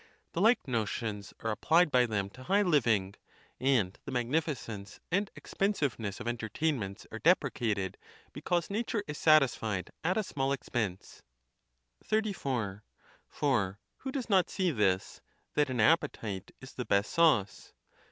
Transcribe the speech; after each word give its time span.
The 0.31 0.41
like 0.41 0.67
notions 0.67 1.31
are 1.41 1.51
applied 1.51 1.91
by 1.91 2.07
them 2.07 2.31
to 2.31 2.41
high 2.41 2.63
liv 2.63 2.87
ing; 2.87 3.13
and 3.59 3.95
the 4.03 4.11
magnificence 4.11 4.99
and 5.11 5.29
expensiveness 5.35 6.19
of 6.19 6.27
entertain 6.27 6.79
* 6.79 6.79
ments 6.79 7.05
are 7.11 7.19
deprecated, 7.19 7.99
because 8.33 8.71
nature 8.71 9.03
is 9.05 9.19
satisfied 9.19 9.91
at 10.03 10.17
a 10.17 10.23
small 10.23 10.53
expense. 10.53 11.21
XXXIV. 12.03 12.81
For 13.29 13.79
who 13.97 14.11
does 14.11 14.27
not 14.27 14.49
see 14.49 14.71
this, 14.71 15.21
that 15.53 15.69
an 15.69 15.79
appetite 15.79 16.49
is 16.59 16.73
the 16.73 16.83
best 16.85 17.11
sauce? 17.11 17.71